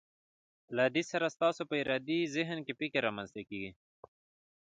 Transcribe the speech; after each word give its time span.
له 0.75 0.85
دې 0.95 1.03
سره 1.11 1.33
ستاسو 1.35 1.61
په 1.69 1.75
ارادي 1.83 2.19
ذهن 2.35 2.57
کې 2.65 2.77
فکر 2.79 2.99
رامنځته 3.07 3.41
کیږي. 3.49 3.71